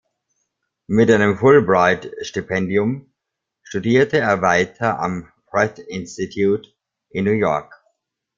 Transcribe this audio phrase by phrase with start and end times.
[0.87, 3.13] Mit einem Fulbright-Stipendium
[3.61, 6.73] studierte er weiter am Pratt Institute
[7.11, 7.71] in New York.